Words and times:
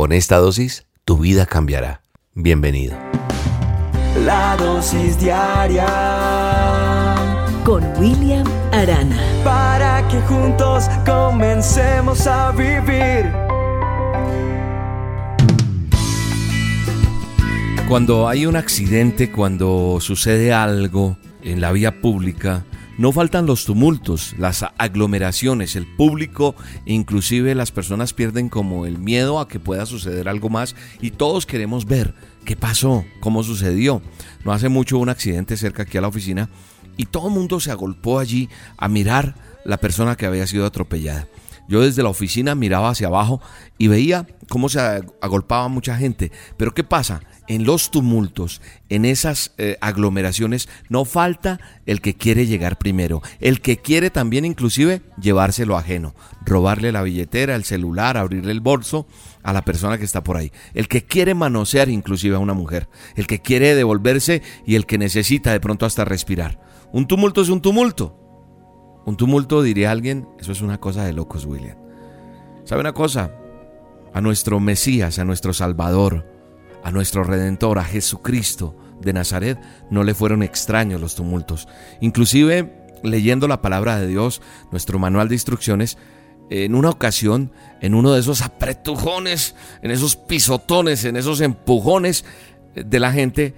Con 0.00 0.12
esta 0.12 0.38
dosis, 0.38 0.86
tu 1.04 1.18
vida 1.18 1.44
cambiará. 1.44 2.00
Bienvenido. 2.32 2.96
La 4.24 4.56
dosis 4.56 5.20
diaria 5.20 5.86
con 7.66 7.84
William 7.98 8.46
Arana. 8.72 9.20
Para 9.44 10.08
que 10.08 10.18
juntos 10.22 10.86
comencemos 11.04 12.26
a 12.26 12.50
vivir. 12.52 13.30
Cuando 17.86 18.26
hay 18.26 18.46
un 18.46 18.56
accidente, 18.56 19.30
cuando 19.30 19.98
sucede 20.00 20.54
algo 20.54 21.18
en 21.42 21.60
la 21.60 21.72
vía 21.72 22.00
pública, 22.00 22.64
no 23.00 23.12
faltan 23.12 23.46
los 23.46 23.64
tumultos, 23.64 24.34
las 24.36 24.62
aglomeraciones, 24.76 25.74
el 25.74 25.86
público, 25.86 26.54
inclusive 26.84 27.54
las 27.54 27.72
personas 27.72 28.12
pierden 28.12 28.50
como 28.50 28.84
el 28.84 28.98
miedo 28.98 29.40
a 29.40 29.48
que 29.48 29.58
pueda 29.58 29.86
suceder 29.86 30.28
algo 30.28 30.50
más 30.50 30.76
y 31.00 31.12
todos 31.12 31.46
queremos 31.46 31.86
ver 31.86 32.14
qué 32.44 32.56
pasó, 32.56 33.06
cómo 33.20 33.42
sucedió. 33.42 34.02
No 34.44 34.52
hace 34.52 34.68
mucho 34.68 34.98
un 34.98 35.08
accidente 35.08 35.56
cerca 35.56 35.84
aquí 35.84 35.96
a 35.96 36.02
la 36.02 36.08
oficina 36.08 36.50
y 36.98 37.06
todo 37.06 37.28
el 37.28 37.34
mundo 37.34 37.58
se 37.58 37.70
agolpó 37.70 38.18
allí 38.18 38.50
a 38.76 38.86
mirar 38.86 39.34
la 39.64 39.78
persona 39.78 40.14
que 40.14 40.26
había 40.26 40.46
sido 40.46 40.66
atropellada. 40.66 41.26
Yo 41.70 41.80
desde 41.80 42.02
la 42.02 42.10
oficina 42.10 42.54
miraba 42.54 42.90
hacia 42.90 43.06
abajo 43.06 43.40
y 43.78 43.88
veía 43.88 44.26
cómo 44.50 44.68
se 44.68 44.78
agolpaba 45.22 45.68
mucha 45.68 45.96
gente. 45.96 46.32
Pero 46.58 46.74
¿qué 46.74 46.84
pasa? 46.84 47.22
En 47.50 47.64
los 47.64 47.90
tumultos, 47.90 48.62
en 48.90 49.04
esas 49.04 49.54
eh, 49.58 49.76
aglomeraciones, 49.80 50.68
no 50.88 51.04
falta 51.04 51.58
el 51.84 52.00
que 52.00 52.14
quiere 52.14 52.46
llegar 52.46 52.78
primero, 52.78 53.22
el 53.40 53.60
que 53.60 53.76
quiere 53.76 54.08
también 54.08 54.44
inclusive 54.44 55.02
llevárselo 55.20 55.76
ajeno, 55.76 56.14
robarle 56.46 56.92
la 56.92 57.02
billetera, 57.02 57.56
el 57.56 57.64
celular, 57.64 58.16
abrirle 58.16 58.52
el 58.52 58.60
bolso 58.60 59.08
a 59.42 59.52
la 59.52 59.64
persona 59.64 59.98
que 59.98 60.04
está 60.04 60.22
por 60.22 60.36
ahí, 60.36 60.52
el 60.74 60.86
que 60.86 61.02
quiere 61.02 61.34
manosear 61.34 61.88
inclusive 61.88 62.36
a 62.36 62.38
una 62.38 62.54
mujer, 62.54 62.88
el 63.16 63.26
que 63.26 63.42
quiere 63.42 63.74
devolverse 63.74 64.42
y 64.64 64.76
el 64.76 64.86
que 64.86 64.98
necesita 64.98 65.50
de 65.50 65.58
pronto 65.58 65.86
hasta 65.86 66.04
respirar. 66.04 66.60
Un 66.92 67.08
tumulto 67.08 67.42
es 67.42 67.48
un 67.48 67.60
tumulto. 67.60 68.16
Un 69.06 69.16
tumulto, 69.16 69.62
diría 69.62 69.90
alguien, 69.90 70.28
eso 70.38 70.52
es 70.52 70.60
una 70.60 70.78
cosa 70.78 71.02
de 71.04 71.14
locos, 71.14 71.46
William. 71.46 71.78
¿Sabe 72.62 72.82
una 72.82 72.92
cosa? 72.92 73.34
A 74.14 74.20
nuestro 74.20 74.60
Mesías, 74.60 75.18
a 75.18 75.24
nuestro 75.24 75.52
Salvador, 75.52 76.29
a 76.82 76.90
nuestro 76.90 77.24
Redentor, 77.24 77.78
a 77.78 77.84
Jesucristo 77.84 78.76
de 79.00 79.12
Nazaret, 79.12 79.58
no 79.90 80.04
le 80.04 80.14
fueron 80.14 80.42
extraños 80.42 81.00
los 81.00 81.14
tumultos. 81.14 81.68
Inclusive, 82.00 82.98
leyendo 83.02 83.48
la 83.48 83.62
palabra 83.62 83.98
de 83.98 84.06
Dios, 84.06 84.42
nuestro 84.70 84.98
manual 84.98 85.28
de 85.28 85.34
instrucciones, 85.34 85.98
en 86.50 86.74
una 86.74 86.90
ocasión, 86.90 87.52
en 87.80 87.94
uno 87.94 88.12
de 88.12 88.20
esos 88.20 88.42
apretujones, 88.42 89.54
en 89.82 89.92
esos 89.92 90.16
pisotones, 90.16 91.04
en 91.04 91.16
esos 91.16 91.40
empujones 91.40 92.24
de 92.74 93.00
la 93.00 93.12
gente, 93.12 93.54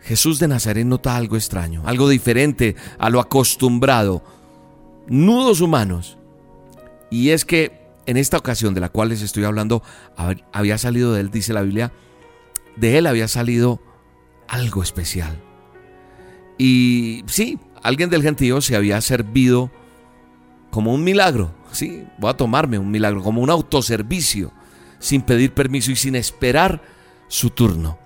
Jesús 0.00 0.38
de 0.38 0.48
Nazaret 0.48 0.86
nota 0.86 1.16
algo 1.16 1.36
extraño, 1.36 1.82
algo 1.86 2.08
diferente 2.08 2.76
a 2.98 3.10
lo 3.10 3.20
acostumbrado, 3.20 4.22
nudos 5.08 5.60
humanos. 5.60 6.18
Y 7.10 7.30
es 7.30 7.44
que 7.44 7.84
en 8.06 8.16
esta 8.16 8.36
ocasión 8.36 8.74
de 8.74 8.80
la 8.80 8.90
cual 8.90 9.08
les 9.08 9.22
estoy 9.22 9.44
hablando, 9.44 9.82
había 10.52 10.78
salido 10.78 11.12
de 11.12 11.20
él, 11.20 11.30
dice 11.30 11.52
la 11.52 11.62
Biblia, 11.62 11.92
de 12.76 12.98
él 12.98 13.06
había 13.06 13.28
salido 13.28 13.80
algo 14.48 14.82
especial. 14.82 15.40
Y 16.58 17.24
sí, 17.26 17.58
alguien 17.82 18.10
del 18.10 18.22
gentío 18.22 18.60
se 18.60 18.76
había 18.76 19.00
servido 19.00 19.70
como 20.70 20.92
un 20.92 21.04
milagro. 21.04 21.54
Sí, 21.72 22.06
voy 22.18 22.30
a 22.30 22.36
tomarme 22.36 22.78
un 22.78 22.90
milagro, 22.90 23.22
como 23.22 23.42
un 23.42 23.50
autoservicio, 23.50 24.52
sin 24.98 25.22
pedir 25.22 25.52
permiso 25.52 25.90
y 25.90 25.96
sin 25.96 26.14
esperar 26.16 26.82
su 27.28 27.50
turno. 27.50 27.98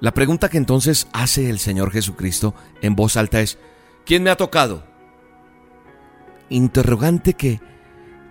La 0.00 0.12
pregunta 0.12 0.48
que 0.48 0.58
entonces 0.58 1.06
hace 1.12 1.48
el 1.48 1.60
Señor 1.60 1.92
Jesucristo 1.92 2.54
en 2.80 2.96
voz 2.96 3.16
alta 3.16 3.40
es, 3.40 3.58
¿quién 4.04 4.24
me 4.24 4.30
ha 4.30 4.36
tocado? 4.36 4.84
Interrogante 6.48 7.34
que, 7.34 7.60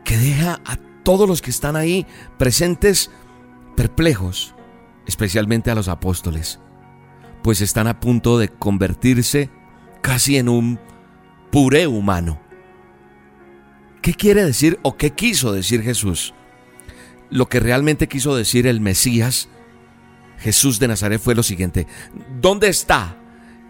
que 0.04 0.18
deja 0.18 0.60
a 0.66 0.78
todos 1.04 1.30
los 1.30 1.42
que 1.42 1.50
están 1.50 1.78
ahí 1.78 2.06
presentes 2.38 3.10
perplejos 3.78 4.54
especialmente 5.08 5.72
a 5.72 5.76
los 5.76 5.88
apóstoles, 5.88 6.60
pues 7.44 7.62
están 7.62 7.88
a 7.88 8.00
punto 8.00 8.38
de 8.38 8.50
convertirse 8.50 9.50
casi 10.02 10.38
en 10.38 10.50
un 10.50 10.80
puré 11.52 11.88
humano. 11.88 12.40
¿Qué 14.02 14.14
quiere 14.14 14.44
decir 14.44 14.80
o 14.82 14.98
qué 14.98 15.12
quiso 15.12 15.54
decir 15.54 15.84
Jesús? 15.84 16.34
Lo 17.30 17.48
que 17.48 17.60
realmente 17.60 18.08
quiso 18.08 18.36
decir 18.36 18.68
el 18.68 18.82
Mesías, 18.82 19.48
Jesús 20.40 20.80
de 20.80 20.88
Nazaret, 20.88 21.22
fue 21.22 21.36
lo 21.36 21.44
siguiente. 21.44 21.88
¿Dónde 22.42 22.68
está 22.68 23.16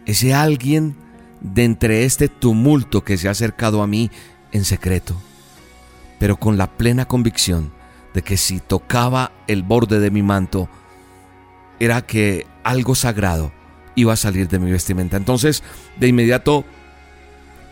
ese 0.06 0.34
alguien 0.34 0.96
de 1.42 1.66
entre 1.66 2.06
este 2.06 2.30
tumulto 2.30 3.04
que 3.04 3.18
se 3.18 3.28
ha 3.28 3.32
acercado 3.32 3.82
a 3.82 3.88
mí 3.88 4.10
en 4.52 4.64
secreto? 4.64 5.16
Pero 6.18 6.38
con 6.38 6.58
la 6.58 6.78
plena 6.78 7.08
convicción 7.08 7.74
de 8.14 8.22
que 8.22 8.38
si 8.38 8.60
tocaba 8.60 9.32
el 9.48 9.64
borde 9.64 10.00
de 10.00 10.12
mi 10.12 10.24
manto, 10.24 10.70
era 11.82 12.06
que 12.06 12.46
algo 12.64 12.94
sagrado 12.94 13.52
iba 13.96 14.14
a 14.14 14.16
salir 14.16 14.48
de 14.48 14.60
mi 14.60 14.72
vestimenta. 14.72 15.18
Entonces, 15.18 15.64
de 15.98 16.08
inmediato, 16.08 16.64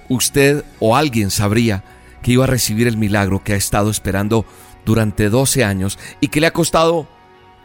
usted 0.10 0.66
o 0.80 0.96
alguien 0.96 1.30
sabría 1.30 1.84
que 2.24 2.32
iba 2.32 2.46
a 2.46 2.48
recibir 2.48 2.88
el 2.88 2.98
milagro 2.98 3.44
que 3.44 3.54
ha 3.54 3.56
estado 3.56 3.92
esperando 3.92 4.46
durante 4.84 5.30
12 5.30 5.64
años 5.64 6.00
y 6.22 6.30
que 6.30 6.42
le 6.42 6.48
ha 6.48 6.54
costado 6.54 7.08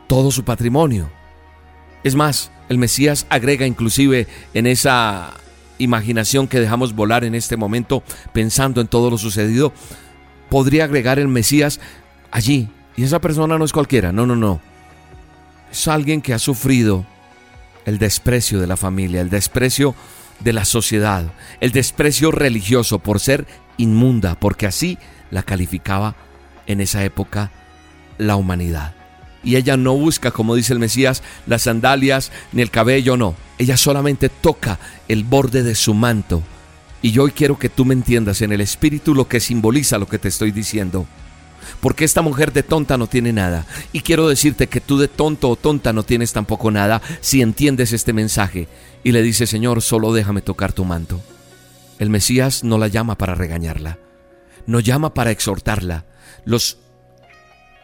todo 0.06 0.31
su 0.31 0.44
patrimonio. 0.44 1.10
Es 2.03 2.15
más, 2.15 2.53
el 2.69 2.76
Mesías 2.76 3.25
agrega 3.31 3.66
inclusive 3.66 4.26
en 4.53 4.66
esa 4.66 5.32
imaginación 5.78 6.47
que 6.47 6.61
dejamos 6.61 6.94
volar 6.94 7.25
en 7.25 7.34
este 7.34 7.56
momento 7.56 8.03
pensando 8.34 8.82
en 8.82 8.88
todo 8.88 9.09
lo 9.09 9.16
sucedido, 9.16 9.72
podría 10.50 10.84
agregar 10.84 11.19
el 11.19 11.28
Mesías 11.28 11.81
allí. 12.31 12.69
Y 12.99 13.05
esa 13.05 13.22
persona 13.22 13.56
no 13.56 13.65
es 13.65 13.72
cualquiera, 13.72 14.12
no, 14.12 14.26
no, 14.26 14.37
no 14.37 14.74
es 15.75 15.89
alguien 15.89 16.23
que 16.23 16.33
ha 16.33 16.39
sufrido 16.39 17.05
el 17.85 17.99
desprecio 17.99 18.61
de 18.61 18.69
la 18.69 18.77
familia, 18.77 19.21
el 19.21 19.29
desprecio 19.29 19.97
de 20.39 20.53
la 20.53 20.65
sociedad, 20.65 21.33
el 21.61 21.73
desprecio 21.73 22.31
religioso 22.31 23.01
por 23.01 23.19
ser 23.19 23.45
inmunda, 23.77 24.39
porque 24.39 24.69
así 24.69 24.99
la 25.33 25.43
calificaba 25.43 26.15
en 26.69 26.81
esa 26.81 27.05
época 27.05 27.51
la 28.19 28.37
humanidad. 28.37 28.95
Y 29.43 29.57
ella 29.57 29.77
no 29.77 29.97
busca, 29.97 30.31
como 30.31 30.55
dice 30.55 30.73
el 30.73 30.79
Mesías, 30.79 31.25
las 31.45 31.62
sandalias 31.62 32.31
ni 32.53 32.62
el 32.62 32.71
cabello, 32.71 33.17
no. 33.17 33.35
Ella 33.59 33.77
solamente 33.77 34.29
toca 34.29 34.79
el 35.09 35.25
borde 35.25 35.65
de 35.65 35.75
su 35.75 35.93
manto. 35.93 36.41
Y 37.03 37.11
yo 37.11 37.25
hoy 37.25 37.33
quiero 37.33 37.59
que 37.59 37.69
tú 37.69 37.85
me 37.85 37.95
entiendas 37.95 38.43
en 38.43 38.53
el 38.53 38.61
espíritu 38.61 39.12
lo 39.12 39.27
que 39.27 39.41
simboliza 39.41 39.99
lo 39.99 40.06
que 40.06 40.21
te 40.21 40.29
estoy 40.29 40.53
diciendo 40.53 41.05
porque 41.80 42.04
esta 42.04 42.22
mujer 42.22 42.52
de 42.52 42.62
tonta 42.62 42.97
no 42.97 43.06
tiene 43.06 43.32
nada. 43.32 43.66
Y 43.92 44.00
quiero 44.00 44.28
decirte 44.28 44.69
que 44.69 44.80
tú 44.80 44.98
de 44.98 45.08
tonto 45.08 45.50
o 45.50 45.56
tonta 45.56 45.92
no 45.92 46.02
tienes 46.02 46.32
tampoco 46.32 46.70
nada 46.70 47.02
si 47.20 47.42
entiendes 47.42 47.92
este 47.92 48.12
mensaje. 48.12 48.69
Y 49.02 49.12
le 49.12 49.22
dice, 49.22 49.47
Señor, 49.47 49.82
solo 49.82 50.12
déjame 50.12 50.42
tocar 50.42 50.72
tu 50.72 50.84
manto. 50.84 51.20
El 51.98 52.10
Mesías 52.10 52.64
no 52.64 52.78
la 52.78 52.88
llama 52.88 53.16
para 53.16 53.34
regañarla, 53.34 53.98
no 54.66 54.80
llama 54.80 55.14
para 55.14 55.30
exhortarla. 55.30 56.06
Los, 56.44 56.78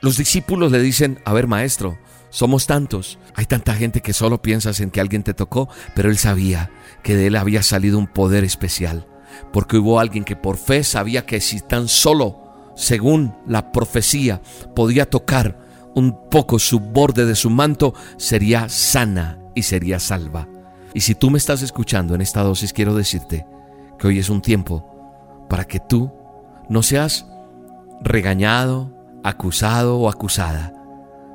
los 0.03 0.17
discípulos 0.17 0.73
le 0.73 0.81
dicen, 0.81 1.21
a 1.25 1.33
ver 1.33 1.47
maestro, 1.47 1.99
somos 2.31 2.67
tantos, 2.67 3.19
hay 3.35 3.47
tanta 3.47 3.75
gente 3.75 4.01
que 4.01 4.13
solo 4.13 4.41
piensas 4.41 4.81
en 4.81 4.91
que 4.91 5.01
alguien 5.01 5.23
te 5.23 5.35
tocó, 5.35 5.69
pero 5.95 6.11
él 6.11 6.19
sabía 6.19 6.71
que 7.03 7.17
de 7.17 7.29
él 7.29 7.37
había 7.37 7.63
salido 7.63 7.99
un 7.99 8.07
poder 8.07 8.45
especial, 8.45 9.07
porque 9.53 9.79
hubo 9.79 10.01
alguien 10.01 10.25
que 10.25 10.37
por 10.37 10.57
fe 10.57 10.85
sabía 10.85 11.27
que 11.27 11.41
si 11.41 11.61
tan 11.61 11.89
solo 11.89 12.50
según 12.81 13.35
la 13.47 13.73
profecía, 13.73 14.41
podía 14.75 15.09
tocar 15.09 15.59
un 15.95 16.31
poco 16.31 16.59
su 16.59 16.81
borde 16.81 17.27
de 17.27 17.35
su 17.35 17.51
manto, 17.51 17.93
sería 18.17 18.71
sana 18.71 19.39
y 19.55 19.65
sería 19.65 20.01
salva. 20.01 20.49
Y 20.95 21.01
si 21.01 21.15
tú 21.15 21.29
me 21.29 21.37
estás 21.37 21.61
escuchando 21.61 22.15
en 22.15 22.23
esta 22.23 22.43
dosis, 22.43 22.73
quiero 22.73 22.95
decirte 22.95 23.47
que 23.99 24.07
hoy 24.07 24.19
es 24.19 24.31
un 24.31 24.41
tiempo 24.41 25.47
para 25.51 25.67
que 25.67 25.79
tú 25.79 26.11
no 26.71 26.83
seas 26.83 27.27
regañado, 28.01 28.97
acusado 29.25 29.99
o 29.99 30.09
acusada, 30.09 30.73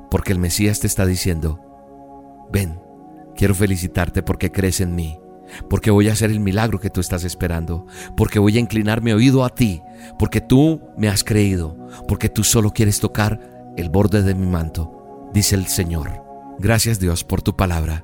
porque 0.09 0.31
el 0.31 0.39
Mesías 0.39 0.79
te 0.79 0.87
está 0.87 1.05
diciendo, 1.05 1.61
ven, 2.51 2.81
quiero 3.35 3.53
felicitarte 3.53 4.23
porque 4.23 4.51
crees 4.51 4.81
en 4.81 4.95
mí 4.95 5.19
porque 5.69 5.91
voy 5.91 6.09
a 6.09 6.13
hacer 6.13 6.31
el 6.31 6.39
milagro 6.39 6.79
que 6.79 6.89
tú 6.89 7.01
estás 7.01 7.23
esperando, 7.23 7.85
porque 8.15 8.39
voy 8.39 8.57
a 8.57 8.59
inclinar 8.59 9.01
mi 9.01 9.11
oído 9.11 9.43
a 9.43 9.49
ti, 9.49 9.81
porque 10.19 10.41
tú 10.41 10.81
me 10.97 11.07
has 11.07 11.23
creído, 11.23 11.77
porque 12.07 12.29
tú 12.29 12.43
solo 12.43 12.71
quieres 12.71 12.99
tocar 12.99 13.73
el 13.77 13.89
borde 13.89 14.23
de 14.23 14.35
mi 14.35 14.45
manto, 14.47 15.29
dice 15.33 15.55
el 15.55 15.67
Señor. 15.67 16.23
Gracias 16.59 16.99
Dios 16.99 17.23
por 17.23 17.41
tu 17.41 17.55
palabra, 17.55 18.03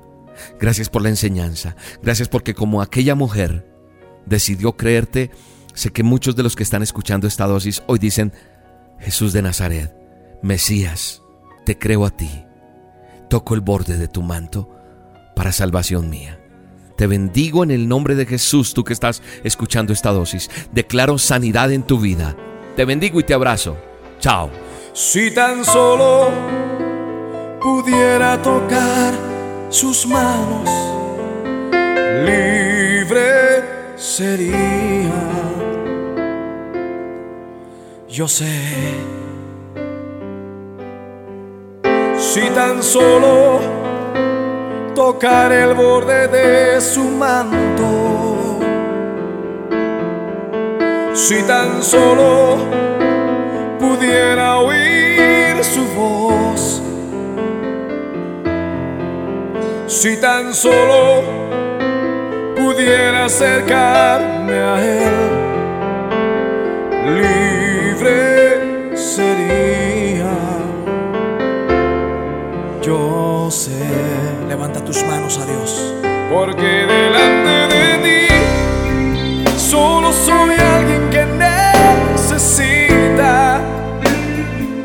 gracias 0.60 0.88
por 0.88 1.02
la 1.02 1.08
enseñanza, 1.08 1.76
gracias 2.02 2.28
porque 2.28 2.54
como 2.54 2.82
aquella 2.82 3.14
mujer 3.14 3.66
decidió 4.26 4.76
creerte, 4.76 5.30
sé 5.74 5.90
que 5.90 6.02
muchos 6.02 6.36
de 6.36 6.42
los 6.42 6.56
que 6.56 6.62
están 6.62 6.82
escuchando 6.82 7.26
esta 7.26 7.46
dosis 7.46 7.82
hoy 7.86 7.98
dicen, 7.98 8.32
Jesús 8.98 9.32
de 9.32 9.42
Nazaret, 9.42 9.94
Mesías, 10.42 11.22
te 11.64 11.78
creo 11.78 12.04
a 12.04 12.10
ti. 12.10 12.44
Toco 13.28 13.54
el 13.54 13.60
borde 13.60 13.96
de 13.96 14.08
tu 14.08 14.22
manto 14.22 14.68
para 15.34 15.52
salvación 15.52 16.10
mía. 16.10 16.41
Te 17.02 17.08
bendigo 17.08 17.64
en 17.64 17.72
el 17.72 17.88
nombre 17.88 18.14
de 18.14 18.26
Jesús, 18.26 18.74
tú 18.74 18.84
que 18.84 18.92
estás 18.92 19.22
escuchando 19.42 19.92
esta 19.92 20.12
dosis. 20.12 20.48
Declaro 20.70 21.18
sanidad 21.18 21.72
en 21.72 21.82
tu 21.82 21.98
vida. 21.98 22.36
Te 22.76 22.84
bendigo 22.84 23.18
y 23.18 23.24
te 23.24 23.34
abrazo. 23.34 23.76
Chao. 24.20 24.50
Si 24.92 25.32
tan 25.32 25.64
solo 25.64 26.30
pudiera 27.60 28.40
tocar 28.40 29.14
sus 29.68 30.06
manos, 30.06 30.70
libre 32.24 33.64
sería. 33.96 35.10
Yo 38.08 38.28
sé. 38.28 38.94
Si 42.16 42.42
tan 42.54 42.80
solo 42.80 43.81
tocar 44.94 45.52
el 45.52 45.74
borde 45.74 46.28
de 46.28 46.80
su 46.80 47.04
manto, 47.04 48.58
si 51.14 51.42
tan 51.42 51.82
solo 51.82 52.58
pudiera 53.78 54.58
oír 54.58 55.62
su 55.64 55.84
voz, 55.94 56.82
si 59.86 60.16
tan 60.20 60.54
solo 60.54 61.22
pudiera 62.56 63.26
acercarme 63.26 64.58
a 64.58 64.82
él, 64.82 65.12
libre 67.20 68.96
sería. 68.96 70.32
Yo 72.82 73.48
sé, 73.50 74.11
levanta 74.52 74.84
tus 74.84 75.02
manos 75.04 75.38
a 75.38 75.46
Dios, 75.46 75.94
porque 76.30 76.62
delante 76.62 77.74
de 77.74 77.86
ti 78.04 78.20
solo 79.56 80.12
soy 80.12 80.56
alguien 80.60 81.08
que 81.08 81.24
necesita 82.12 83.62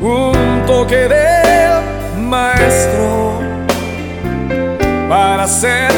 un 0.00 0.62
toque 0.66 1.06
del 1.16 1.82
maestro 2.16 3.42
para 5.06 5.46
ser 5.46 5.97